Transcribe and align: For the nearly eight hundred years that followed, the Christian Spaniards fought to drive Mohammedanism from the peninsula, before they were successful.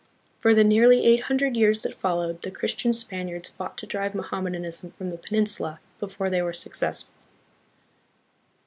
For 0.39 0.55
the 0.55 0.63
nearly 0.63 1.05
eight 1.05 1.19
hundred 1.25 1.55
years 1.55 1.83
that 1.83 1.93
followed, 1.93 2.41
the 2.41 2.49
Christian 2.49 2.91
Spaniards 2.91 3.49
fought 3.49 3.77
to 3.77 3.85
drive 3.85 4.15
Mohammedanism 4.15 4.89
from 4.97 5.11
the 5.11 5.17
peninsula, 5.19 5.79
before 5.99 6.31
they 6.31 6.41
were 6.41 6.53
successful. 6.53 7.13